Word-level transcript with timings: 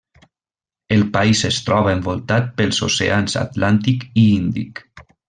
El 0.95 1.03
país 1.17 1.43
es 1.49 1.59
troba 1.67 1.93
envoltat 1.97 2.49
pels 2.63 2.79
oceans 2.89 3.37
Atlàntic 3.43 4.09
i 4.23 4.29
Índic. 4.43 4.83